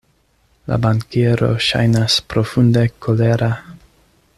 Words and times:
La 0.71 0.79
bankiero 0.85 1.49
ŝajnas 1.67 2.17
profunde 2.35 2.87
kolera. 3.07 3.53